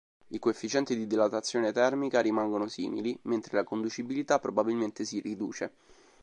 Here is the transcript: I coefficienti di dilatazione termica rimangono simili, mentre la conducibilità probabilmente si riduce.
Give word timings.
I 0.29 0.39
coefficienti 0.39 0.95
di 0.95 1.05
dilatazione 1.05 1.71
termica 1.71 2.21
rimangono 2.21 2.67
simili, 2.67 3.15
mentre 3.25 3.55
la 3.55 3.63
conducibilità 3.63 4.39
probabilmente 4.39 5.05
si 5.05 5.19
riduce. 5.19 5.71